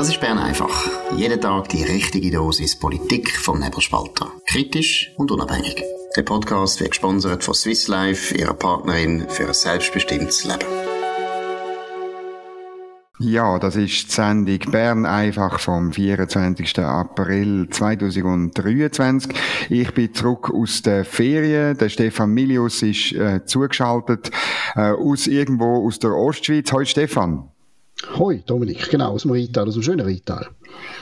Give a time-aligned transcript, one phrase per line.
[0.00, 0.88] Das ist Bern einfach.
[1.14, 4.32] Jeden Tag die richtige Dosis Politik vom Nebelspalter.
[4.46, 5.84] Kritisch und unabhängig.
[6.16, 10.64] Der Podcast wird gesponsert von Swiss Life, ihrer Partnerin für ein selbstbestimmtes Leben.
[13.18, 16.78] Ja, das ist die Sendung Bern einfach vom 24.
[16.78, 19.34] April 2023.
[19.68, 21.76] Ich bin zurück aus der Ferien.
[21.76, 24.30] Der Stefan Milius ist äh, zugeschaltet
[24.76, 26.72] äh, aus irgendwo aus der Ostschweiz.
[26.72, 27.49] Hallo Stefan.
[28.16, 30.48] Hoi, Dominik, genau, aus dem Rheintal, aus dem schönen Rheintal.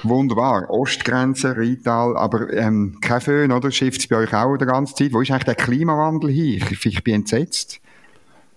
[0.02, 3.70] Wunderbar, Ostgrenze, Rheintal, aber ähm, kein Föhn, oder?
[3.70, 5.12] Schifft es bei euch auch die ganze Zeit?
[5.12, 6.58] Wo ist eigentlich der Klimawandel hier?
[6.58, 7.80] Ich, ich bin entsetzt.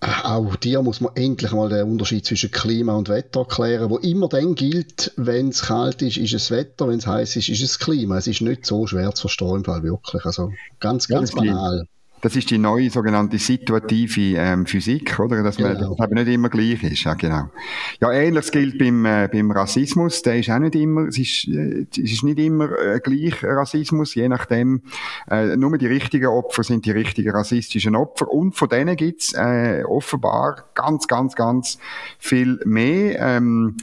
[0.02, 4.30] Auch dir muss man endlich mal den Unterschied zwischen Klima und Wetter erklären, wo immer
[4.30, 7.78] dann gilt, wenn es kalt ist, ist es Wetter, wenn es heiß ist, ist es
[7.78, 8.18] Klima.
[8.18, 10.26] Es ist nicht so schwer zu verstehen im Fall wirklich.
[10.26, 11.86] Also ganz, ganz banal.
[12.22, 15.42] Das ist die neue sogenannte situative ähm, Physik, oder?
[15.42, 15.96] Dass man, genau.
[15.96, 17.04] das eben nicht immer gleich ist.
[17.04, 17.50] Ja, genau.
[18.00, 20.22] Ja, ähnliches gilt beim, äh, beim Rassismus.
[20.22, 24.14] Der ist auch nicht immer, es ist, äh, es ist nicht immer äh, gleich Rassismus,
[24.14, 24.84] je nachdem,
[25.30, 28.32] äh, nur die richtigen Opfer sind die richtigen rassistischen Opfer.
[28.32, 31.80] Und von denen gibt's äh, offenbar ganz, ganz, ganz
[32.20, 33.20] viel mehr.
[33.20, 33.78] Ähm,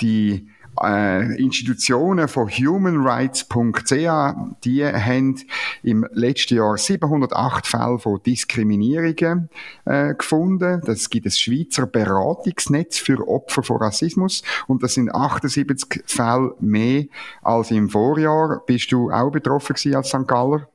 [0.00, 0.48] die
[0.82, 5.40] äh, Institutionen von humanrights.ch, die haben
[5.82, 9.48] im letzten Jahr 708 Fälle von Diskriminierungen
[9.84, 10.80] äh, gefunden.
[10.84, 17.04] Das gibt ein Schweizer Beratungsnetz für Opfer von Rassismus und das sind 78 Fälle mehr
[17.42, 18.62] als im Vorjahr.
[18.66, 20.26] Bist du auch betroffen gewesen als St.
[20.26, 20.68] Galler?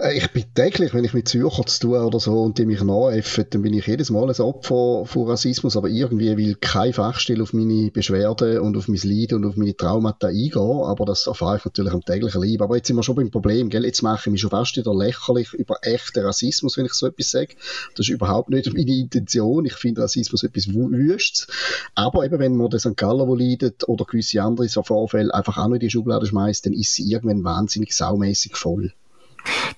[0.00, 2.82] Äh, ich bin täglich, wenn ich mit Zürcher zu tun oder so und die mich
[2.82, 7.42] nachäffen, dann bin ich jedes Mal ein Opfer von Rassismus, aber irgendwie will kein Fachstelle
[7.42, 11.58] auf meine Beschwerden und auf mein Leiden und auf meine Traumata eingehen, aber das erfahre
[11.58, 12.62] ich natürlich am täglichen Leben.
[12.62, 13.84] Aber jetzt sind wir schon beim Problem, gell?
[13.84, 17.30] jetzt mache ich mich schon fast wieder lächerlich über echten Rassismus, wenn ich so etwas
[17.30, 17.54] sage.
[17.94, 19.66] Das ist überhaupt nicht meine Intention.
[19.66, 21.46] Ich finde Rassismus etwas Wüstes.
[21.94, 22.96] Aber eben, wenn man den St.
[22.96, 26.64] Galler, wo leidet, oder gewisse andere so Vorfälle einfach auch noch in die Schublade schmeißt,
[26.64, 28.94] dann ist sie irgendwann wahnsinnig saumäßig voll.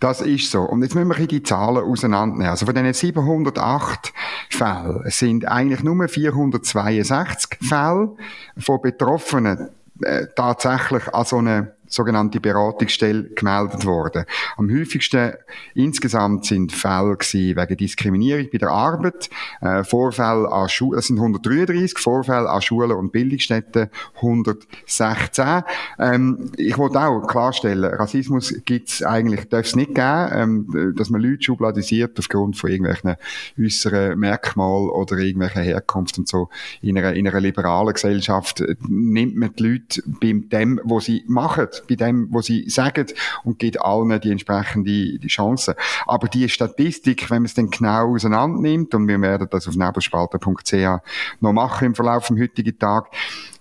[0.01, 0.63] Das ist so.
[0.63, 2.51] Und jetzt müssen wir die Zahlen auseinandernehmen.
[2.51, 4.13] Also von diesen 708
[4.51, 8.17] Fällen sind eigentlich nur 462 Fälle
[8.59, 9.71] von Betroffenen
[10.03, 14.25] äh, tatsächlich an so eine sogenannte Beratungsstelle gemeldet worden.
[14.57, 15.33] Am häufigsten
[15.75, 19.29] insgesamt sind Fälle wegen Diskriminierung bei der Arbeit,
[19.61, 25.65] äh, Vorfälle an Schulen, das sind 133, Vorfälle an Schulen und Bildungsstätten 116.
[25.99, 31.21] Ähm, ich wollte auch klarstellen, Rassismus gibt's eigentlich, darf es nicht geben, ähm, dass man
[31.21, 33.17] Leute schubladisiert aufgrund von irgendwelchen
[33.59, 36.49] äußeren Merkmalen oder irgendwelcher Herkunft und so.
[36.81, 41.25] In einer, in einer liberalen Gesellschaft äh, nimmt man die Leute bei dem, was sie
[41.27, 43.07] machen bei dem, was sie sagen
[43.45, 45.77] und gibt allen die entsprechende die Chance.
[46.07, 49.77] Aber die Statistik, wenn man es dann genau auseinander nimmt, und wir werden das auf
[49.77, 51.03] nebelspalter.ch
[51.41, 53.07] noch machen im Verlauf des heutigen Tag,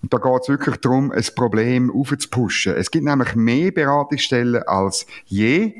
[0.03, 2.75] da geht es wirklich darum, ein Problem aufzupushen.
[2.75, 5.73] Es gibt nämlich mehr Beratungsstellen als je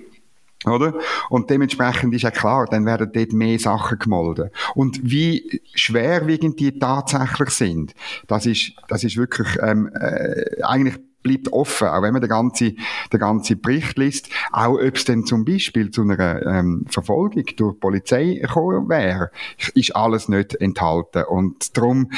[0.66, 0.94] oder?
[1.29, 4.52] Und dementsprechend ist ja klar, dann werden dort mehr Sachen gemolden.
[4.75, 7.94] Und wie schwerwiegend die tatsächlich sind,
[8.28, 12.77] das ist, das ist wirklich ähm, äh, eigentlich bleibt offen, auch wenn man den ganzen,
[13.11, 17.73] den ganzen Bericht liest, auch ob es denn zum Beispiel zu einer ähm, Verfolgung durch
[17.73, 19.31] die Polizei gekommen wäre,
[19.73, 21.23] ist alles nicht enthalten.
[21.23, 22.11] Und darum,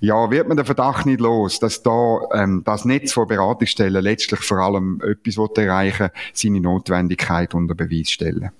[0.00, 4.40] ja, wird man den Verdacht nicht los, dass da ähm, das Netz von Beratungsstellen letztlich
[4.40, 8.50] vor allem etwas erreichen seine Notwendigkeit unter Beweis stellen.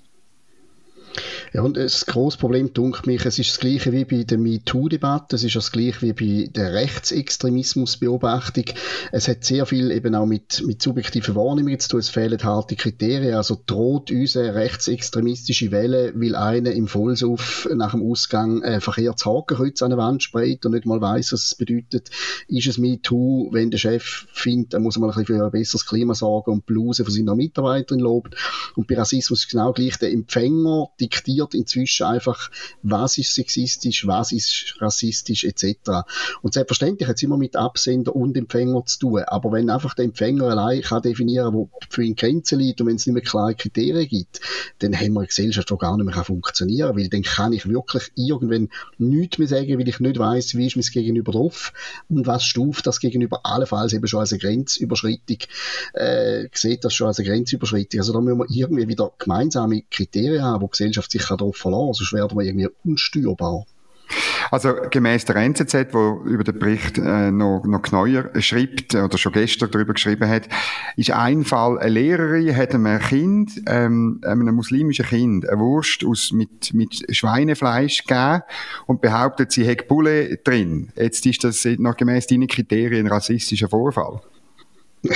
[1.53, 5.37] Ja, und das grosse Problem, dunkelt mich, es ist das Gleiche wie bei der MeToo-Debatte,
[5.37, 8.65] es ist das Gleiche wie bei der Rechtsextremismusbeobachtung.
[9.13, 12.75] Es hat sehr viel eben auch mit, mit subjektiven Wahrnehmungen zu tun, es fehlen harte
[12.75, 18.81] Kriterien, also droht uns eine rechtsextremistische Welle, weil einer im Vollsuff nach dem Ausgang ein
[18.81, 22.11] verkehrtes Hakenkreuz an der Wand sprayt und nicht mal weiss, was es bedeutet.
[22.49, 25.87] Ist es MeToo, wenn der Chef findet, er muss mal ein bisschen für ein besseres
[25.87, 28.35] Klima sorgen und Bluse von seiner Mitarbeiterin lobt.
[28.75, 32.51] Und bei Rassismus ist genau gleich, der Empfänger diktiert inzwischen einfach,
[32.83, 36.05] was ist sexistisch, was ist rassistisch etc.
[36.43, 39.23] Und selbstverständlich hat es immer mit Absender und Empfänger zu tun.
[39.27, 42.97] Aber wenn einfach der Empfänger allein kann definieren, wo für ihn Grenzen liegt und wenn
[42.97, 44.41] es nicht mehr klare Kriterien gibt,
[44.79, 47.69] dann haben wir eine Gesellschaft, die gar nicht mehr funktionieren kann, weil dann kann ich
[47.69, 51.73] wirklich irgendwann nichts mehr sagen, weil ich nicht weiß, wie ist mein Gegenüber drauf
[52.09, 55.39] und was stuft das Gegenüber allenfalls eben schon als eine Grenzüberschreitung,
[55.95, 58.01] äh, sieht das schon als eine Grenzüberschreitung.
[58.01, 61.95] Also da müssen wir irgendwie wieder gemeinsame Kriterien haben, wo die Gesellschaft sich darauf verlassen,
[61.95, 63.67] sonst werden wir irgendwie unsteuerbar.
[64.51, 69.33] Also gemäß der NZZ, wo über den Bericht äh, noch, noch Kneuer schreibt oder schon
[69.33, 70.49] gestern darüber geschrieben hat,
[70.97, 76.33] ist ein Fall, eine Lehrerin hat einem Kind, ähm, einem muslimischen Kind, eine Wurst aus,
[76.33, 78.43] mit, mit Schweinefleisch gegeben
[78.87, 80.91] und behauptet, sie hätte Bulle drin.
[80.95, 84.21] Jetzt ist das nach gemäß deinen Kriterien ein rassistischer Vorfall.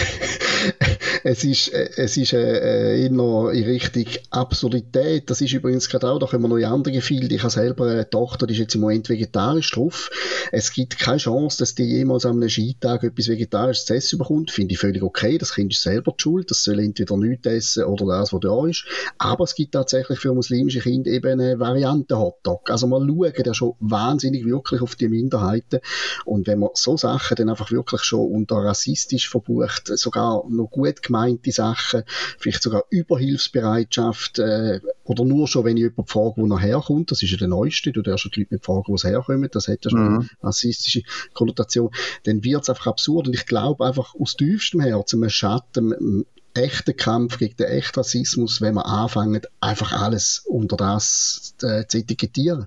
[1.30, 5.28] es ist, äh, es ist äh, immer in Richtung Absurdität.
[5.28, 7.34] Das ist übrigens gerade auch, da können wir noch in andere Gefilde.
[7.34, 10.10] Ich habe selber eine Tochter, die ist jetzt im Moment vegetarisch drauf.
[10.52, 14.50] Es gibt keine Chance, dass die jemals an einem Skitag etwas Vegetarisches zu essen bekommt.
[14.50, 15.36] Finde ich völlig okay.
[15.36, 16.50] Das Kind ist selber die Schuld.
[16.50, 18.86] Das soll entweder nichts essen oder das, was da ist.
[19.18, 22.70] Aber es gibt tatsächlich für muslimische Kinder eben eine Variante Hotdog.
[22.70, 25.80] Also mal schauen ja schon wahnsinnig wirklich auf die Minderheiten.
[26.24, 31.02] Und wenn man so Sachen dann einfach wirklich schon unter rassistisch verbucht, sogar noch gut
[31.18, 32.02] gemeinte Sachen,
[32.38, 37.22] vielleicht sogar Überhilfsbereitschaft äh, oder nur schon, wenn ich jemanden frage, wo er herkommt, das
[37.22, 39.84] ist ja der Neueste, du darfst die Leute nicht fragen, wo sie herkommen, das hat
[39.84, 40.16] ja schon mhm.
[40.18, 41.02] eine rassistische
[41.34, 41.90] Konnotation,
[42.24, 46.24] dann wird es einfach absurd und ich glaube einfach aus tiefstem Herzen, man schatten
[46.54, 51.98] echten Kampf gegen den echten Rassismus, wenn man anfängt, einfach alles unter das äh, zu
[51.98, 52.66] etikettieren.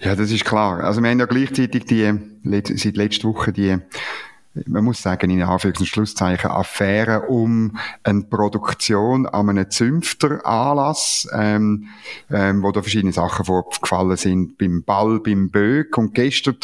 [0.00, 0.82] Ja, das ist klar.
[0.82, 2.12] Also wir haben ja gleichzeitig die,
[2.76, 3.78] seit letzter Woche die
[4.66, 11.88] man muss sagen, in Anführungs- und Schlusszeichen, Affäre um eine Produktion an einem Zünfteranlass, ähm,
[12.30, 15.96] ähm, wo da verschiedene Sachen vorgefallen sind, beim Ball, beim Böck.
[15.98, 16.56] Und gestern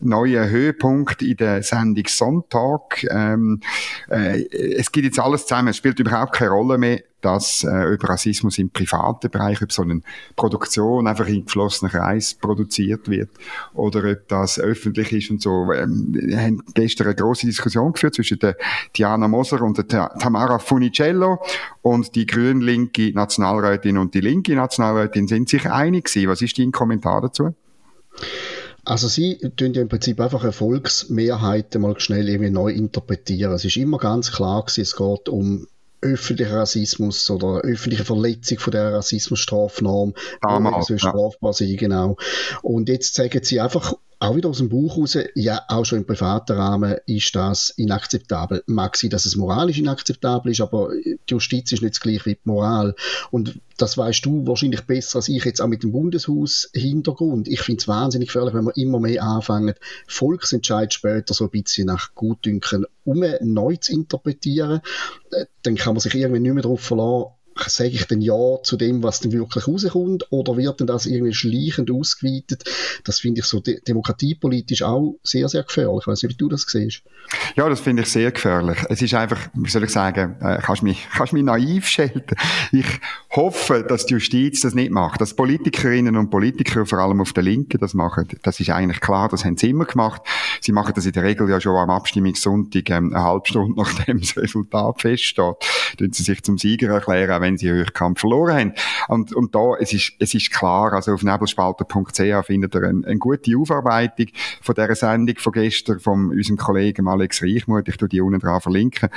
[0.00, 3.04] neuer Höhepunkt in der Sendung Sonntag.
[3.10, 3.60] Ähm,
[4.08, 8.10] äh, es gibt jetzt alles zusammen, es spielt überhaupt keine Rolle mehr, dass äh, über
[8.10, 10.00] Rassismus im privaten Bereich, ob so eine
[10.36, 13.30] Produktion einfach in geschlossenen Kreis produziert wird
[13.74, 15.72] oder ob das öffentlich ist und so.
[15.72, 18.56] Ähm, wir haben gestern eine große Diskussion geführt zwischen der
[18.96, 21.40] Diana Moser und der Tamara Funicello
[21.82, 26.28] und die grün-linke Nationalrätin und die linke Nationalrätin sind sich einig gewesen.
[26.28, 27.54] Was ist dein Kommentar dazu?
[28.90, 33.52] Also sie tun ja im Prinzip einfach Erfolgsmehrheiten mal schnell irgendwie neu interpretieren.
[33.52, 35.68] Es ist immer ganz klar gewesen, es geht um
[36.00, 42.16] öffentlichen Rassismus oder öffentliche Verletzung von der Rassismusstrafnorm, Damals, so strafbar sein, genau.
[42.62, 46.06] Und jetzt sagen sie einfach auch wieder aus dem Buch raus, ja, auch schon im
[46.06, 48.62] privaten Rahmen ist das inakzeptabel.
[48.66, 52.34] Mag sein, dass es moralisch inakzeptabel ist, aber die Justiz ist nicht das gleiche wie
[52.34, 52.94] die Moral.
[53.30, 57.48] Und das weißt du wahrscheinlich besser als ich jetzt auch mit dem Bundeshaus-Hintergrund.
[57.48, 59.74] Ich finde es wahnsinnig gefährlich, wenn wir immer mehr anfangen,
[60.06, 64.82] Volksentscheid später so ein bisschen nach Gutdünken um neu zu interpretieren.
[65.32, 68.76] Äh, dann kann man sich irgendwie nicht mehr darauf verlassen, sage ich denn Ja zu
[68.76, 72.64] dem, was denn wirklich rauskommt, oder wird denn das irgendwie schleichend ausgeweitet?
[73.04, 76.02] Das finde ich so de demokratiepolitisch auch sehr, sehr gefährlich.
[76.02, 77.02] Ich weiß nicht, wie du das siehst.
[77.56, 78.78] Ja, das finde ich sehr gefährlich.
[78.88, 82.36] Es ist einfach, wie soll ich sagen, äh, kannst mich, kannst mich naiv schelten.
[82.72, 82.86] Ich
[83.30, 87.42] hoffe, dass die Justiz das nicht macht, dass Politikerinnen und Politiker, vor allem auf der
[87.42, 88.28] Linken, das machen.
[88.42, 90.22] Das ist eigentlich klar, das haben sie immer gemacht.
[90.60, 94.20] Sie machen das in der Regel ja schon am Abstimmungssonntag, ähm, eine halbe Stunde nachdem
[94.20, 95.56] das Resultat feststeht,
[95.98, 98.72] tun sie sich zum Sieger erklären, wenn sie Höchstkampf verloren haben.
[99.08, 103.18] Und, und da, es ist, es ist klar, also auf nebelspalter.ch findet ihr eine, eine
[103.18, 104.26] gute Aufarbeitung
[104.62, 107.88] von dieser Sendung von gestern von unserem Kollegen Alex Reichmuth.
[107.88, 109.08] Ich tue die unten dran verlinken.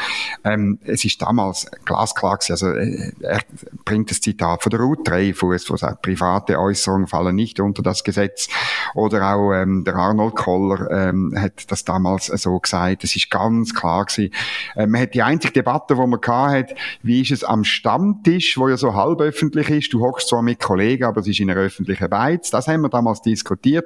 [0.43, 3.41] Ähm, es ist damals glasklar gewesen, also, äh, er
[3.85, 8.03] bringt das Zitat von der Ruth Dreyfus, wo sagt, private Äußerungen fallen nicht unter das
[8.03, 8.47] Gesetz.
[8.95, 13.03] Oder auch, ähm, der Arnold Koller, ähm, hat das damals so gesagt.
[13.03, 14.33] Es ist ganz klar gewesen.
[14.75, 18.57] Äh, man hat die einzige Debatte, die man hatte, wie ist es am Stamm Stammtisch,
[18.57, 19.93] wo ja so halb öffentlich ist.
[19.93, 22.51] Du hockst zwar mit Kollegen, aber es ist in einer öffentlichen Beiz.
[22.51, 23.85] Das haben wir damals diskutiert.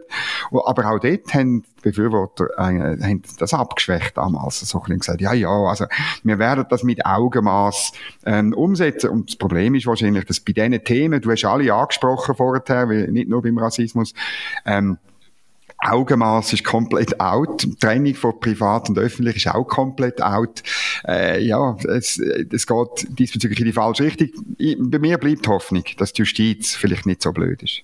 [0.51, 4.59] Aber auch dort haben Befürworter äh, haben das abgeschwächt damals.
[4.59, 5.85] So ein bisschen gesagt, ja, ja, also
[6.23, 7.91] wir werden das mit Augenmaß
[8.25, 9.09] ähm, umsetzen.
[9.09, 13.29] Und das Problem ist wahrscheinlich, dass bei diesen Themen, du hast alle angesprochen vorher, nicht
[13.29, 14.13] nur beim Rassismus,
[14.65, 14.97] ähm,
[15.79, 17.67] Augenmaß ist komplett out.
[17.79, 20.63] Trennung von privat und öffentlich ist auch komplett out.
[21.07, 24.29] Äh, ja, es, es geht diesbezüglich in die falsche Richtung.
[24.57, 27.81] Ich, bei mir bleibt Hoffnung, dass die Justiz vielleicht nicht so blöd ist.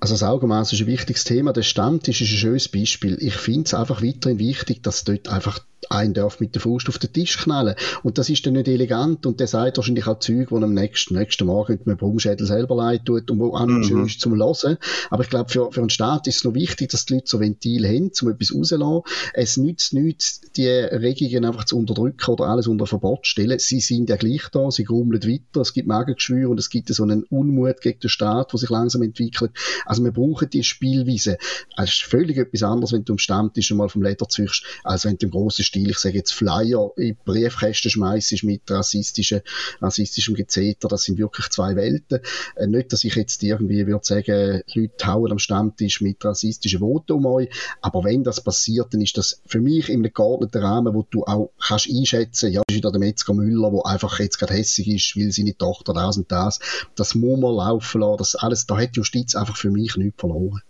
[0.00, 1.52] Also das Augenmaß ist ein wichtiges Thema.
[1.52, 3.16] Der Stammtisch ist ein schönes Beispiel.
[3.20, 6.98] Ich finde es einfach weiterhin wichtig, dass dort einfach ein darf mit der Faust auf
[6.98, 7.74] den Tisch knallen.
[8.02, 11.14] Und das ist dann nicht elegant und der sagt wahrscheinlich auch Zeug, die am nächsten,
[11.14, 13.84] nächsten Morgen mit dem Braumschädel selber leid tut und wo mhm.
[13.84, 14.78] schön ist zum Hören.
[15.10, 17.40] Aber ich glaube, für, für einen Staat ist es noch wichtig, dass die Leute so
[17.40, 19.02] Ventil haben, um etwas rauszulassen.
[19.34, 23.58] Es nützt nichts, die Regungen einfach zu unterdrücken oder alles unter Verbot zu stellen.
[23.58, 27.02] Sie sind ja gleich da, sie grummeln weiter, es gibt Magengeschwüre und es gibt so
[27.02, 29.52] einen Unmut gegen den Staat, der sich langsam entwickelt.
[29.84, 31.38] Also wir brauchen die Spielweise.
[31.76, 35.16] Es ist völlig etwas anderes, wenn du am Stammtisch einmal vom Leder züchst, als wenn
[35.16, 39.40] du im grossen Stil ich sage jetzt Flyer in Briefkästen schmeißt mit rassistischem,
[39.80, 42.20] rassistischem Gezeter, das sind wirklich zwei Welten.
[42.56, 47.12] Äh, nicht, dass ich jetzt irgendwie würde sagen, Leute hauen am Stammtisch mit rassistischen Worten
[47.12, 47.48] um euch,
[47.80, 51.52] aber wenn das passiert, dann ist das für mich einem geordneten Rahmen, wo du auch
[51.58, 55.32] kannst einschätzen, ja, ist wieder der Metzger Müller, wo einfach jetzt gerade hässig ist, weil
[55.32, 56.60] seine Tochter das und das,
[56.96, 60.60] das muss man laufen lassen, das alles, da hat Justiz einfach für mich nichts verloren.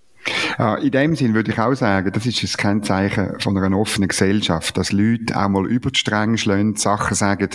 [0.59, 4.09] Ja, in dem Sinn würde ich auch sagen, das ist ein Kennzeichen von einer offenen
[4.09, 7.49] Gesellschaft, dass Leute auch mal über die Stränge schlagen, Sachen sagen,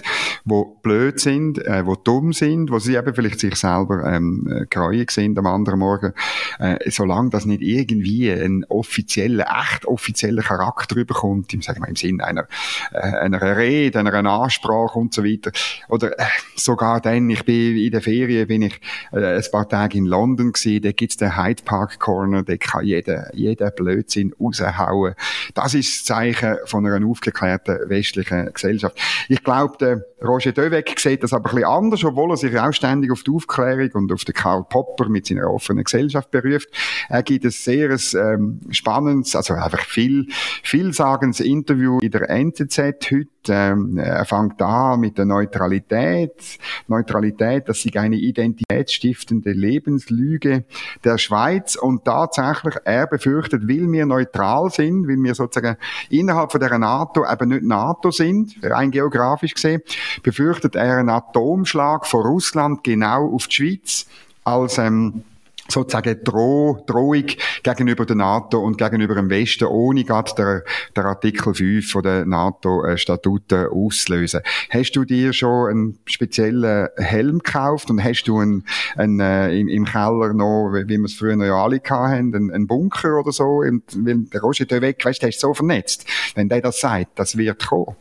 [0.45, 4.65] die blöd sind, äh, die dumm sind, wo sie eben vielleicht sich selber ähm, äh,
[4.69, 6.13] gereut sind am anderen Morgen,
[6.59, 11.95] äh, solange das nicht irgendwie einen offiziellen, echt offiziellen Charakter überkommt, im, sagen wir, im
[11.95, 12.47] Sinn einer,
[12.91, 15.51] äh, einer Rede, einer Ansprache und so weiter.
[15.87, 18.79] Oder äh, sogar dann, ich bin in der Ferien, bin ich
[19.11, 22.85] äh, ein paar Tage in London gewesen, da gibt's den Hyde Park Corner, da kann
[22.85, 25.15] jeder, jeder Blödsinn raushauen.
[25.53, 28.97] Das ist das Zeichen von einer aufgeklärten westlichen Gesellschaft.
[29.29, 32.71] Ich glaube, der Roger Döweg sieht das aber ein bisschen anders, obwohl er sich auch
[32.71, 36.69] ständig auf die Aufklärung und auf den Karl Popper mit seiner offenen Gesellschaft beruft.
[37.09, 40.27] Er gibt ein sehr ähm, spannendes, also einfach viel,
[40.63, 42.77] vielsagendes Interview in der NZZ
[43.11, 43.27] heute.
[43.49, 46.59] Ähm, er fängt an mit der Neutralität.
[46.87, 50.65] Neutralität, das ist eine identitätsstiftende Lebenslüge
[51.03, 55.77] der Schweiz und tatsächlich, er befürchtet, weil wir neutral sind, weil wir sozusagen
[56.09, 59.81] innerhalb von der NATO eben nicht NATO sind, rein geografisch gesehen,
[60.23, 64.05] befürchtet er einen Atomschlag von Russland genau auf die Schweiz
[64.43, 65.23] als ähm,
[65.67, 67.25] sozusagen Droh, Drohung
[67.67, 70.63] gegenüber der NATO und gegenüber dem Westen, ohne gerade der,
[70.95, 74.41] der Artikel 5 von der NATO-Statuten auszulösen.
[74.69, 79.67] Hast du dir schon einen speziellen Helm gekauft und hast du einen, einen, äh, im,
[79.67, 83.59] im Keller noch, wie wir es früher ja alle hatten, einen, einen Bunker oder so?
[83.59, 86.05] Und, weil der Roger weg, weißt du, der ist so vernetzt.
[86.35, 87.95] Wenn der das sagt, das wird kommen.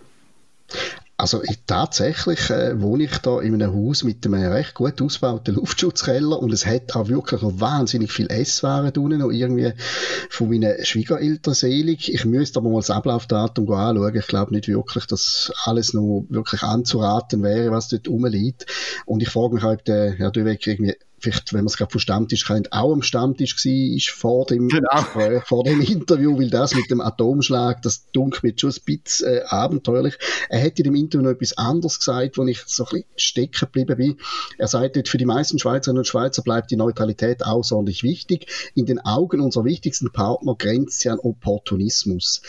[1.18, 5.54] Also ich, tatsächlich äh, wohne ich da in einem Haus mit einem recht gut ausgebauten
[5.54, 9.72] Luftschutzkeller und es hat auch wirklich noch wahnsinnig viel Esswaren drinnen, noch irgendwie
[10.28, 12.12] von meinen Schwiegereltern selig.
[12.12, 14.14] Ich müsste aber mal das Ablaufdatum anschauen.
[14.14, 18.66] Ich glaube nicht wirklich, dass alles noch wirklich anzuraten wäre, was dort rumliegt.
[19.06, 22.00] Und ich frage mich, ob der Herr Döweg irgendwie vielleicht, wenn man es gerade vom
[22.00, 24.88] Stammtisch kennt, auch am Stammtisch war, ist vor dem, genau.
[24.96, 29.28] Gespräch, vor dem Interview, weil das mit dem Atomschlag, das dunkelt mir schon ein bisschen
[29.28, 30.18] äh, abenteuerlich.
[30.48, 33.58] Er hätte in dem Interview noch etwas anderes gesagt, wo ich so ein bisschen stecken
[33.60, 34.16] geblieben bin.
[34.58, 38.46] Er sagt für die meisten Schweizerinnen und Schweizer bleibt die Neutralität außerordentlich wichtig.
[38.74, 42.42] In den Augen unserer wichtigsten Partner grenzt sie an Opportunismus.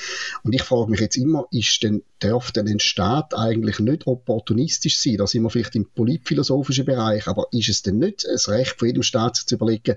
[0.44, 5.00] Und ich frage mich jetzt immer, ist denn, darf denn ein Staat eigentlich nicht opportunistisch
[5.00, 5.18] sein?
[5.18, 8.88] Da sind wir vielleicht im politphilosophischen Bereich, aber ist es denn nicht ein Recht von
[8.88, 9.96] jedem Staat zu überlegen,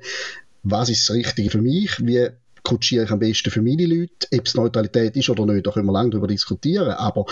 [0.62, 2.29] was ist das Richtige für mich, wie
[2.62, 5.87] kutschiere ich am besten für meine Leute, ob es Neutralität ist oder nicht, da können
[5.87, 7.25] wir lange darüber diskutieren, aber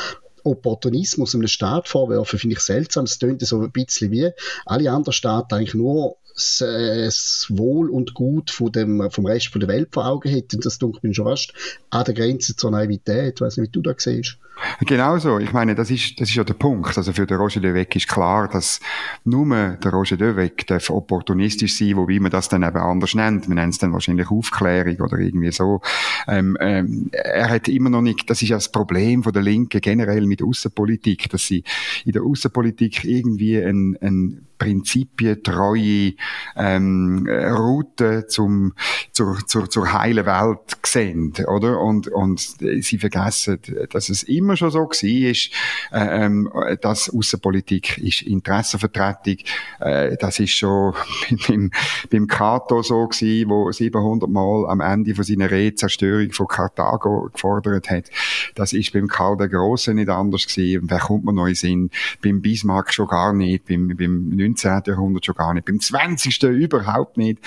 [0.45, 3.05] Opportunismus einem Staat vorwerfen, finde ich seltsam.
[3.05, 4.31] Es tönt so ein bisschen wie
[4.65, 9.49] alle anderen Staaten eigentlich nur das, äh, das Wohl und Gut von dem, vom Rest
[9.49, 10.61] von der Welt vor Augen hätten.
[10.61, 11.53] Das dunkelt mir schon fast
[11.91, 13.35] an der Grenze zur Naivität.
[13.35, 14.39] Ich weiß nicht, wie du das siehst.
[14.81, 15.39] Genau so.
[15.39, 16.97] Ich meine, das ist, das ist ja der Punkt.
[16.97, 18.81] Also für den Roger de Weg ist klar, dass
[19.25, 23.49] nur der Roger de Weg darf opportunistisch sein, wobei man das dann eben anders nennt.
[23.49, 25.81] Man nennt es dann wahrscheinlich Aufklärung oder irgendwie so.
[26.27, 29.81] Ähm, ähm, er hat immer noch nicht, das ist ja das Problem von der Linken
[29.81, 31.65] generell mit Außenpolitik, dass sie
[32.05, 36.15] in der Außenpolitik irgendwie ein, ein prinzipientreue
[36.57, 38.75] ähm, Route zum,
[39.13, 41.81] zur, zur, zur heilen Welt sehen, oder?
[41.81, 43.59] Und, und sie vergessen,
[43.91, 45.51] dass es immer schon so war, ist,
[45.93, 46.51] äh, ähm,
[46.81, 49.39] dass Außenpolitik ist Interessenvertretung.
[49.81, 50.95] Äh, das ist schon
[51.49, 51.71] beim,
[52.11, 57.31] beim Cato so gewesen, wo 700 Mal am Ende von seiner Rede Zerstörung von Karthago
[57.33, 58.11] gefordert hat.
[58.55, 60.89] Das ist beim Karl der Große nicht anders gewesen.
[60.89, 61.91] Wer kommt man neu Sinn?
[62.23, 64.83] Beim Bismarck schon gar nicht, beim, beim 19.
[64.87, 66.43] Jahrhundert schon gar nicht, beim 20.
[66.45, 67.39] überhaupt nicht.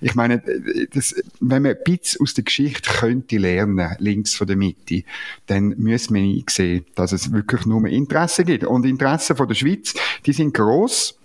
[0.00, 0.42] Ich meine,
[0.92, 5.04] das, wenn man ein bisschen aus der Geschichte könnte lernen, links von der Mitte,
[5.46, 8.64] dann müssen wir sehen, dass es wirklich nur Interesse gibt.
[8.64, 9.94] Und Interessen von der Schweiz,
[10.26, 11.19] die sind gross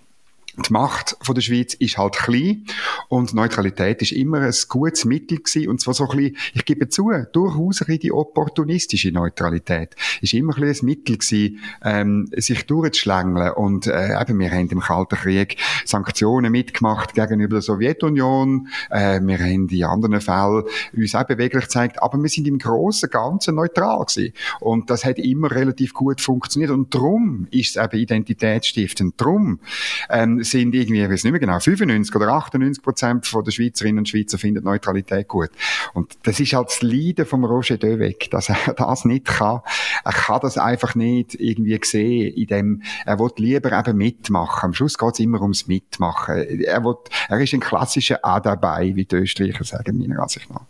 [0.56, 2.64] die Macht von der Schweiz ist halt klein
[3.08, 6.88] und Neutralität ist immer ein gutes Mittel gewesen und zwar so ein bisschen, ich gebe
[6.88, 13.52] zu, durchaus ein die opportunistische Neutralität ist immer ein, ein Mittel gewesen, ähm, sich durchzuschlängeln
[13.52, 19.38] und äh, eben, wir haben im Kalten Krieg Sanktionen mitgemacht gegenüber der Sowjetunion, äh, wir
[19.38, 20.64] haben in anderen Fällen
[20.96, 25.18] uns auch beweglich gezeigt, aber wir sind im Großen Ganzen neutral gewesen und das hat
[25.18, 29.60] immer relativ gut funktioniert und darum ist es eben identitätsstiftend, darum
[30.08, 33.98] ähm, sind irgendwie, ich weiß nicht mehr genau, 95 oder 98 Prozent von der Schweizerinnen
[33.98, 35.50] und Schweizer finden Neutralität gut.
[35.94, 39.60] Und das ist halt das Leiden vom Roger Döweg, dass er das nicht kann.
[40.04, 44.66] Er kann das einfach nicht irgendwie sehen, in dem, er will lieber eben mitmachen.
[44.66, 46.36] Am Schluss geht es immer ums Mitmachen.
[46.36, 46.96] Er, will,
[47.28, 50.66] er ist ein klassischer A dabei, wie die Österreicher sagen, meiner Ansicht nach.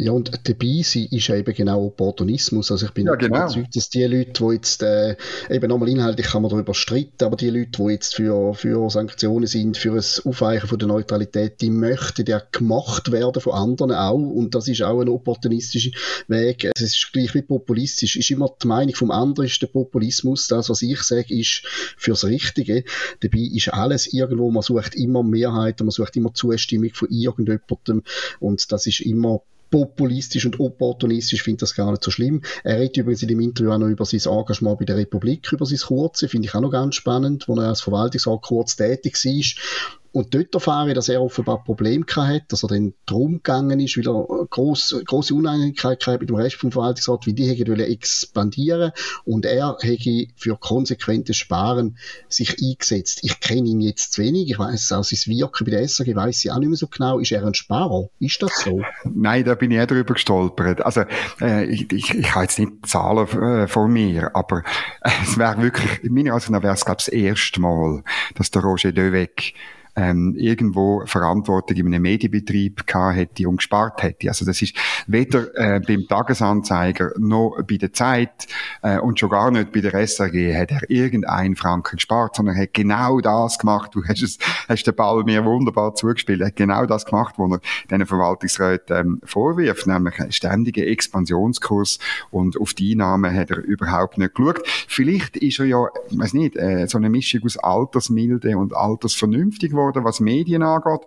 [0.00, 2.70] Ja, und dabei sein ist eben genau Opportunismus.
[2.70, 3.38] Also ich bin ja, genau.
[3.38, 5.16] überzeugt, dass die Leute, die jetzt, äh,
[5.50, 9.48] eben nochmal inhaltlich kann man darüber streiten, aber die Leute, die jetzt für, für Sanktionen
[9.48, 14.14] sind, für ein Aufweichen von der Neutralität, die möchten ja gemacht werden von anderen auch.
[14.14, 15.90] Und das ist auch ein opportunistischer
[16.28, 16.70] Weg.
[16.76, 18.14] Es ist gleich wie populistisch.
[18.14, 20.46] Ist immer die Meinung vom anderen ist der Populismus.
[20.46, 21.62] Das, was ich sage, ist
[21.96, 22.84] fürs Richtige.
[23.18, 28.04] Dabei ist alles irgendwo, man sucht immer Mehrheiten, man sucht immer Zustimmung von irgendjemandem.
[28.38, 32.42] Und das ist immer populistisch und opportunistisch, finde das gar nicht so schlimm.
[32.64, 35.66] Er redet übrigens in dem Interview auch noch über sein Engagement bei der Republik, über
[35.66, 40.07] sein kurze, finde ich auch noch ganz spannend, wo er als Verwaltungsrat kurz tätig war
[40.18, 43.96] und dort erfahre ich, dass er offenbar Probleme hatte, dass er dann drum gegangen ist,
[43.96, 48.90] weil er grosse, grosse Uneinigkeit hatte mit dem Rest vom Verwaltungsrat, wie die hätten expandieren
[49.24, 51.98] und er hätte für konsequentes Sparen
[52.28, 53.20] sich eingesetzt.
[53.22, 56.44] Ich kenne ihn jetzt zu wenig, ich weiß auch sein Wirken bei der SAG, weiß
[56.44, 57.20] ich auch nicht mehr so genau.
[57.20, 58.08] Ist er ein Sparer?
[58.18, 58.82] Ist das so?
[59.04, 60.84] Nein, da bin ich auch drüber gestolpert.
[60.84, 61.04] Also,
[61.40, 64.64] äh, ich, ich, ich habe jetzt nicht Zahlen äh, von mir, aber
[65.22, 68.02] es wäre wirklich, in meiner Ansicht nach wäre es, glaube ich, das erste Mal,
[68.34, 69.54] dass der Roger Döweg
[69.98, 74.28] ähm, irgendwo Verantwortung in einem Medienbetrieb gehabt hätte und gespart hätte.
[74.28, 74.76] Also das ist
[75.08, 78.46] weder äh, beim Tagesanzeiger noch bei der Zeit
[78.82, 82.62] äh, und schon gar nicht bei der SAG hat er irgendeinen Franken gespart, sondern er
[82.62, 83.94] hat genau das gemacht.
[83.94, 84.38] Du hast, es,
[84.68, 86.40] hast den Ball mir wunderbar zugespielt.
[86.42, 91.98] Er hat genau das gemacht, was er diesen Verwaltungsräten ähm, vorwirft, nämlich einen ständigen Expansionskurs
[92.30, 94.60] und auf die Einnahmen hat er überhaupt nicht geschaut.
[94.86, 99.70] Vielleicht ist er ja, ich weiß nicht, äh, so eine Mischung aus Altersmilde und Altersvernünftig
[99.70, 101.06] geworden geworden, was Medien angeht.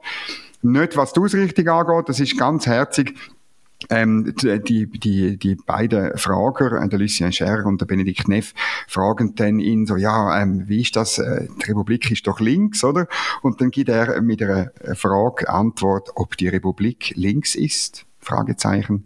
[0.62, 3.16] Nicht was die Ausrichtung angeht, das ist ganz herzig.
[3.90, 8.54] Ähm, die, die, die beiden Frager, äh, der Lucien Scher und der Benedikt Neff,
[8.88, 12.84] fragen dann ihn so, ja, ähm, wie ist das, äh, die Republik ist doch links,
[12.84, 13.08] oder?
[13.42, 18.06] Und dann gibt er mit einer Frage Antwort, ob die Republik links ist.
[18.20, 19.06] Fragezeichen.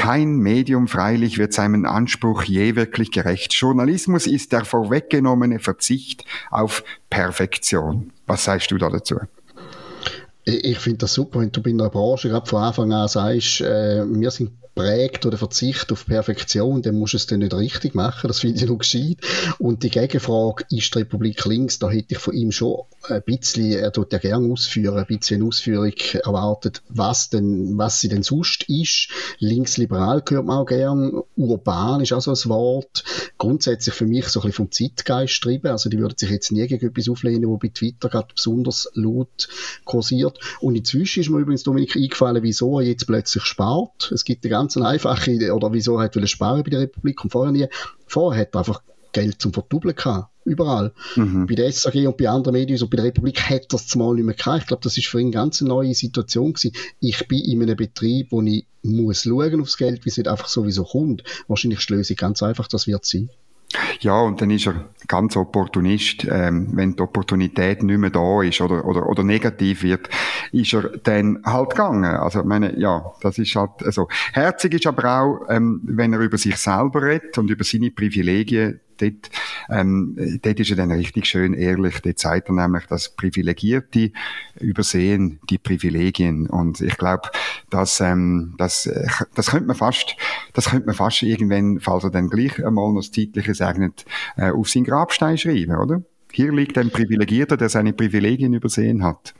[0.00, 3.52] Kein Medium freilich wird seinem Anspruch je wirklich gerecht.
[3.52, 8.10] Journalismus ist der vorweggenommene Verzicht auf Perfektion.
[8.26, 9.16] Was sagst du da dazu?
[10.44, 14.04] Ich finde das super, wenn du bei einer Branche gerade von Anfang an sagst, äh,
[14.06, 18.28] wir sind prägt oder Verzicht auf Perfektion, dann musst du es dann nicht richtig machen.
[18.28, 19.18] Das finde ich noch gescheit.
[19.58, 23.72] Und die Gegenfrage, ist die Republik links, da hätte ich von ihm schon ein bisschen,
[23.72, 25.92] er tut ja gerne ausführen, ein bisschen Ausführung
[26.24, 29.08] erwartet, was denn, was sie denn sonst ist.
[29.38, 31.22] Linksliberal gehört man auch gern.
[31.36, 33.04] Urban ist auch so ein Wort.
[33.38, 35.70] Grundsätzlich für mich so ein bisschen vom Zeitgeist treiben.
[35.70, 39.48] Also die würden sich jetzt nie gegen etwas auflehnen, wo bei Twitter gerade besonders laut
[39.84, 40.29] kursiert.
[40.60, 44.10] Und inzwischen ist mir übrigens Dominik eingefallen, wieso er jetzt plötzlich spart.
[44.12, 47.52] Es gibt eine ganz einfache, oder wieso er hat sparen bei der Republik und vorher
[47.52, 47.66] nie.
[48.06, 50.30] Vorher hat er einfach Geld zum Verdoubeln gehabt.
[50.44, 50.92] Überall.
[51.16, 51.46] Mhm.
[51.46, 54.24] Bei der SAG und bei anderen Medien und bei der Republik hätte das zumal nicht
[54.24, 54.62] mehr gehabt.
[54.62, 56.72] Ich glaube, das ist für ihn eine ganz neue Situation gewesen.
[57.00, 60.48] Ich bin in einem Betrieb, wo ich muss schauen aufs Geld, wie es nicht einfach
[60.48, 61.24] sowieso kommt.
[61.46, 63.28] Wahrscheinlich die Lösung ganz einfach, das wird sein.
[64.00, 66.26] Ja, und dann ist er ganz Opportunist.
[66.28, 70.08] Ähm, wenn die Opportunität nicht mehr da ist oder, oder, oder negativ wird,
[70.52, 72.04] ist er dann halt gegangen.
[72.04, 74.08] Also, meine, ja, das ist halt so.
[74.32, 78.80] Herzig ist aber auch, ähm, wenn er über sich selber redet und über seine Privilegien,
[79.00, 79.30] dort,
[79.68, 82.00] ähm, dort ist er dann richtig schön ehrlich.
[82.00, 84.12] Dort zeigt er nämlich, dass Privilegierte
[84.58, 86.46] übersehen die Privilegien.
[86.48, 87.28] Und ich glaube,
[87.70, 88.90] dass, ähm, das,
[89.34, 90.16] das könnte man fast,
[90.52, 94.04] das könnte man fast irgendwann, falls er dann gleich einmal noch das Zeitliche segnet,
[94.36, 96.02] äh, auf seinen Grabstein schreiben, oder?
[96.32, 99.34] Hier liegt ein Privilegierter, der seine Privilegien übersehen hat.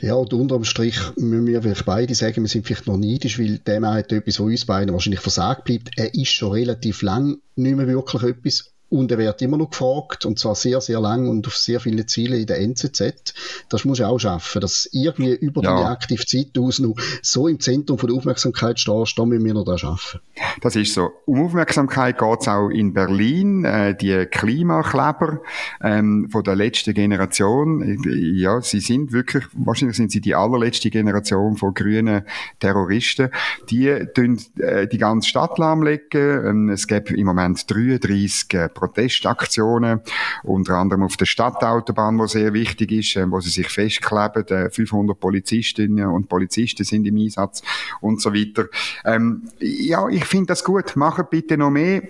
[0.00, 3.58] Ja, und unterm Strich müssen wir vielleicht beide sagen, wir sind vielleicht noch neidisch, weil
[3.58, 5.90] der Mann hat etwas, was uns beiden wahrscheinlich versagt bleibt.
[5.96, 10.24] Er ist schon relativ lang nicht mehr wirklich etwas und er wird immer noch gefragt,
[10.24, 13.34] und zwar sehr, sehr lang und auf sehr viele Ziele in der NZZ.
[13.68, 15.78] Das muss er auch schaffen, dass irgendwie über ja.
[15.78, 19.64] die Aktivzeit aus noch so im Zentrum von der Aufmerksamkeit stehst, da müssen wir noch
[19.64, 20.20] das schaffen.
[20.62, 21.10] Das ist so.
[21.26, 23.64] Um Aufmerksamkeit geht es auch in Berlin.
[23.64, 25.40] Äh, die Klimakleber
[25.82, 31.56] ähm, von der letzten Generation, ja, sie sind wirklich, wahrscheinlich sind sie die allerletzte Generation
[31.56, 32.22] von grünen
[32.58, 33.30] Terroristen.
[33.70, 36.46] Die tun äh, die ganze Stadt lahmlegen.
[36.46, 40.00] Ähm, es gibt im Moment 33 äh, Protestaktionen,
[40.44, 44.46] unter anderem auf der Stadtautobahn, wo sehr wichtig ist, äh, wo sie sich festkleben.
[44.48, 47.62] Äh, 500 Polizistinnen und Polizisten sind im Einsatz
[48.00, 48.66] und so weiter.
[49.04, 50.96] Ähm, ja, ich finde das gut.
[50.96, 52.02] Macht bitte noch mehr.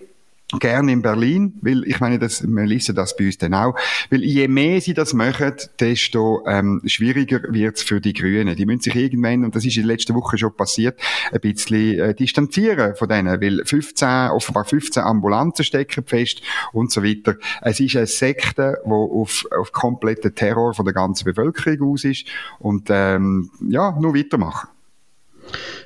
[0.58, 3.74] Gerne in Berlin, weil ich meine, das, wir lesen das bei uns dann auch,
[4.10, 8.56] weil je mehr sie das machen, desto ähm, schwieriger wird's für die Grünen.
[8.56, 10.98] Die müssen sich irgendwann, und das ist in der letzten Woche schon passiert,
[11.32, 16.40] ein bisschen äh, distanzieren von denen, weil 15, offenbar 15 Ambulanzen stecken fest
[16.72, 17.36] und so weiter.
[17.60, 22.26] Es ist eine Sekte, die auf, auf kompletten Terror von der ganzen Bevölkerung aus ist
[22.58, 24.68] und ähm, ja, nur weitermachen.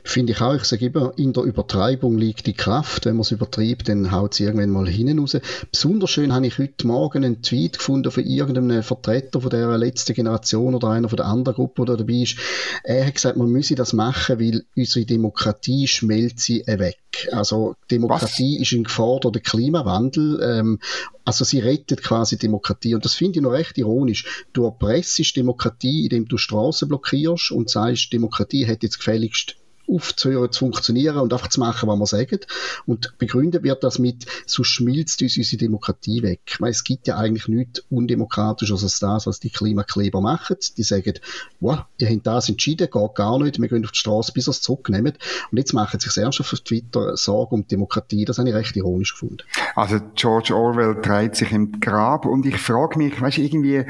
[0.05, 0.55] Finde ich auch.
[0.55, 3.07] Ich sage immer, in der Übertreibung liegt die Kraft.
[3.07, 5.37] Wenn man es übertreibt, dann haut es irgendwann mal hinten raus.
[5.71, 10.15] Besonders schön habe ich heute Morgen einen Tweet gefunden von irgendeinem Vertreter von der letzten
[10.15, 12.37] Generation oder einer von der anderen Gruppe, der dabei ist.
[12.85, 17.02] Er hat gesagt, man müsse das machen, weil unsere Demokratie schmelzt weg.
[17.31, 18.63] Also Demokratie Was?
[18.63, 20.41] ist in Gefahr durch den Klimawandel.
[20.43, 20.79] Ähm,
[21.25, 22.95] also sie rettet quasi Demokratie.
[22.95, 24.45] Und das finde ich noch recht ironisch.
[24.53, 29.57] Du erpressest Demokratie, indem du Straßen blockierst und sagst, Demokratie hat jetzt gefälligst
[29.89, 32.41] aufzuhören zu funktionieren und einfach zu machen, was wir sagen.
[32.87, 36.57] Und begründet wird das mit, so schmilzt uns unsere Demokratie weg.
[36.61, 40.57] Meine, es gibt ja eigentlich nichts undemokratisches als das, was die Klimakleber machen.
[40.77, 41.15] Die sagen,
[41.61, 44.53] wow, ihr habt das entschieden, geht gar nicht, wir gehen auf die Straße, bis ihr
[44.53, 45.15] es zurücknehmen.
[45.51, 48.25] Und jetzt machen sich erst auf Twitter Sorgen um Demokratie.
[48.25, 49.39] Das habe ich recht ironisch gefunden.
[49.75, 53.85] Also George Orwell dreht sich im Grab und ich frage mich, weißt du, irgendwie,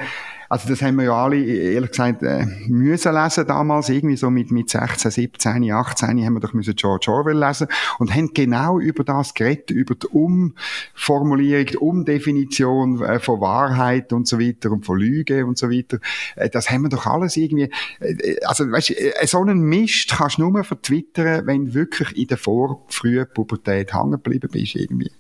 [0.53, 4.51] also das haben wir ja alle, ehrlich gesagt, äh, müssen lesen damals, irgendwie so mit,
[4.51, 9.03] mit 16, 17, 18 haben wir doch müssen George Orwell lesen und haben genau über
[9.03, 14.99] das geredet, über die Umformulierung, die Umdefinition äh, von Wahrheit und so weiter und von
[14.99, 16.01] Lüge und so weiter.
[16.37, 20.37] Äh, das haben wir doch alles irgendwie, äh, also weißt äh, so einen Mist kannst
[20.37, 25.13] du nur vertwittern, wenn du wirklich in der vorfrühen Pubertät hängen geblieben bist irgendwie.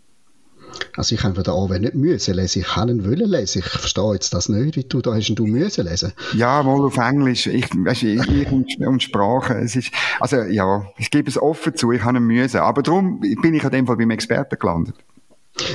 [0.96, 3.61] Also ich habe den Orwell nicht müssen lesen, ich kann ihn wollen lesen.
[3.61, 6.12] Ich verstehe jetzt das nicht, wie du da hast du müssen lesen.
[6.35, 7.46] Ja, mal auf Englisch.
[7.46, 9.54] Ich, weißt, ich, ich und, und Sprache.
[9.54, 12.61] Es ist, also ja, ich gebe es offen zu, ich habe ihn müssen.
[12.61, 14.94] Aber darum bin ich in dem Fall beim Experten gelandet.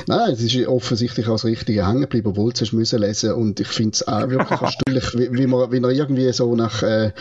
[0.08, 3.68] Nein, es ist offensichtlich als Richtige hängen geblieben, obwohl du es müssen lesen und ich
[3.68, 7.12] finde es auch wirklich erstaunlich, wie, wie, man, wie man irgendwie so nach äh,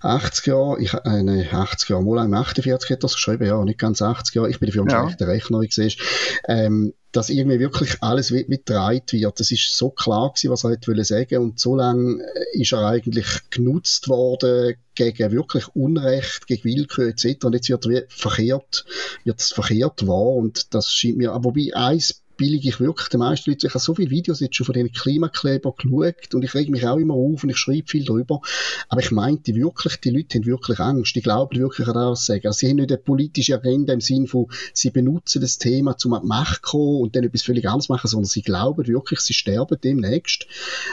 [0.00, 4.00] 80 Jahren, ich, äh, nein, 80 Jahren, mal 48 hat das geschrieben, ja, nicht ganz
[4.00, 5.04] 80 Jahre, ich bin dafür ein ja.
[5.04, 6.00] schlechter Rechner, wie du siehst,
[6.48, 9.40] ähm, dass irgendwie wirklich alles mitgetragen wird.
[9.40, 12.86] Das ist so klar gewesen, was er hätte sagen und so lange äh, ist er
[12.86, 17.44] eigentlich genutzt worden gegen wirklich Unrecht, gegen Willkür etc.
[17.44, 18.84] Und jetzt wird er verkehrt,
[19.24, 23.50] wird es verkehrt wahr und das scheint mir, wobei eins billige ich wirklich den meisten
[23.50, 23.66] Leuten.
[23.66, 26.86] Ich habe so viele Videos jetzt schon von diesen Klimakleber geschaut und ich rege mich
[26.86, 28.40] auch immer auf und ich schreibe viel darüber.
[28.88, 31.14] Aber ich meinte wirklich, die Leute haben wirklich Angst.
[31.14, 32.46] Die glauben wirklich an das sagen.
[32.46, 36.14] Also sie haben nicht eine politische Agenda im Sinn von, sie benutzen das Thema, um
[36.14, 39.20] an die Macht zu kommen und dann etwas völlig anderes machen, sondern sie glauben wirklich,
[39.20, 40.46] sie sterben demnächst.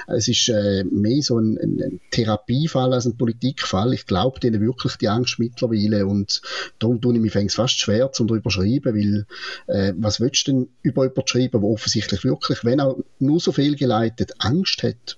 [0.07, 3.93] Es ist äh, mehr so ein, ein, Therapiefall als ein Politikfall.
[3.93, 6.41] Ich glaube denen wirklich die Angst mittlerweile und
[6.79, 9.25] darum tue ich mich fast schwer, um darüber schreiben, weil
[9.67, 13.51] äh, was willst du denn über jemanden schreiben, der offensichtlich wirklich, wenn auch nur so
[13.51, 15.17] fehlgeleitet, Angst hat.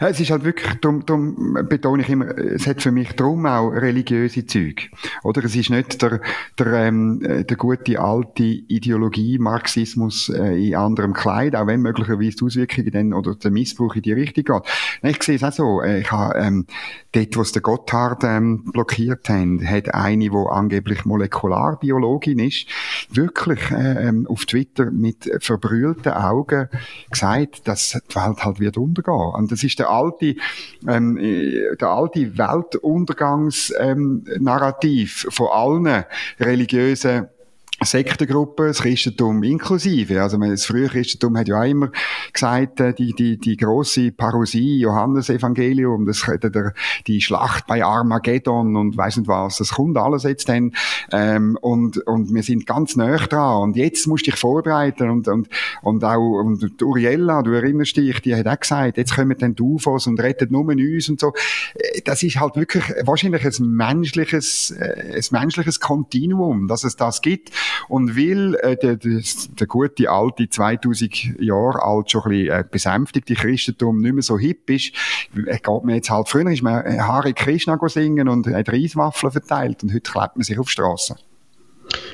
[0.00, 3.70] Es ist halt wirklich, darum, darum betone ich immer, es hat für mich drum auch
[3.70, 4.84] religiöse Züge.
[5.24, 6.20] Oder es ist nicht der,
[6.58, 12.44] der, ähm, der gute alte Ideologie, Marxismus äh, in anderem Kleid, auch wenn möglicherweise die
[12.44, 14.62] Auswirkungen dann oder der Missbrauch in die Richtung geht.
[15.02, 16.66] Ich sehe es auch so, äh, ich habe ähm,
[17.12, 22.66] dort, wo es den Gotthard ähm, blockiert haben, hat eine, die angeblich Molekularbiologin ist,
[23.10, 26.68] wirklich äh, ähm, auf Twitter mit verbrüllten Augen
[27.10, 29.32] gesagt, dass die Welt halt wird untergehen.
[29.34, 30.36] Und das ist der alte,
[30.86, 31.18] ähm,
[31.80, 36.04] der alte Weltuntergangsnarrativ ähm, von allen
[36.38, 37.28] religiösen
[37.80, 40.20] Sektengruppen, das Christentum inklusive.
[40.20, 41.90] Also das frühe Christentum hat ja auch immer
[42.32, 46.74] gesagt, äh, die, die, die große Parosie, Johannesevangelium, das, der,
[47.06, 50.72] die Schlacht bei Armageddon und weiss nicht was, das kommt alles jetzt dann.
[51.12, 53.62] Ähm, und, und wir sind ganz nah dran.
[53.62, 55.08] Und jetzt musst du dich vorbereiten.
[55.10, 55.48] Und, und,
[55.82, 59.62] und auch und Uriella, du erinnerst dich, die hat auch gesagt, jetzt kommen dann die
[59.62, 61.32] UFOs und retten nur uns und so.
[61.74, 67.22] Äh, das ist halt wirklich wahrscheinlich ein menschliches, äh, ein menschliches Kontinuum, dass es das
[67.22, 67.52] gibt.
[67.88, 69.20] Und weil äh, der, der,
[69.58, 74.38] der gute alte 2000 Jahre alt schon ein bisschen äh, besänftigte Christentum nicht mehr so
[74.38, 74.92] hip ist,
[75.34, 79.32] äh, geht man jetzt halt, früher ist man äh, Hare Krishna singen und hat Reiswaffeln
[79.32, 81.16] verteilt und heute klebt man sich auf Straßen.